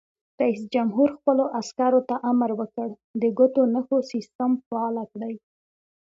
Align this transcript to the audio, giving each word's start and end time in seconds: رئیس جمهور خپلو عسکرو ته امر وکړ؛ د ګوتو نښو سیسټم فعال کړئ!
رئیس 0.41 0.61
جمهور 0.73 1.09
خپلو 1.17 1.43
عسکرو 1.59 2.01
ته 2.09 2.15
امر 2.29 2.49
وکړ؛ 2.59 2.89
د 3.21 3.23
ګوتو 3.37 3.61
نښو 3.73 3.97
سیسټم 4.11 4.51
فعال 4.67 4.95
کړئ! 5.11 5.35